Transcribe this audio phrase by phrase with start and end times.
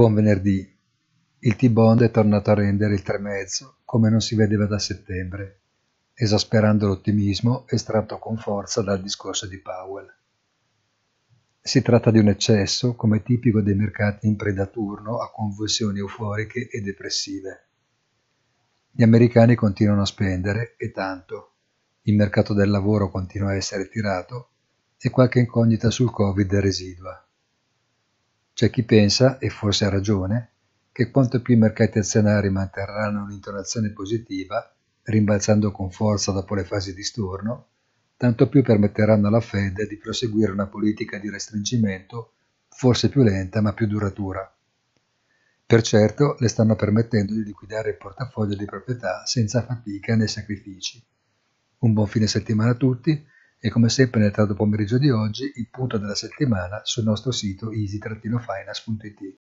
[0.00, 0.66] Buon venerdì.
[1.40, 5.60] Il T-Bond è tornato a rendere il 3,5 come non si vedeva da settembre,
[6.14, 10.10] esasperando l'ottimismo estratto con forza dal discorso di Powell.
[11.60, 16.80] Si tratta di un eccesso, come tipico dei mercati in predaturno a convulsioni euforiche e
[16.80, 17.68] depressive.
[18.92, 21.56] Gli americani continuano a spendere, e tanto.
[22.04, 24.48] Il mercato del lavoro continua a essere tirato
[24.98, 27.22] e qualche incognita sul Covid residua.
[28.60, 30.50] C'è chi pensa, e forse ha ragione,
[30.92, 34.70] che quanto più i mercati azionari manterranno un'intonazione positiva,
[35.04, 37.68] rimbalzando con forza dopo le fasi di storno,
[38.18, 42.34] tanto più permetteranno alla Fed di proseguire una politica di restringimento
[42.68, 44.54] forse più lenta ma più duratura.
[45.64, 51.02] Per certo le stanno permettendo di liquidare il portafoglio di proprietà senza fatica né sacrifici.
[51.78, 53.26] Un buon fine settimana a tutti
[53.60, 57.70] e come sempre nel tardo pomeriggio di oggi il punto della settimana sul nostro sito
[57.70, 59.36] easy-finance.it.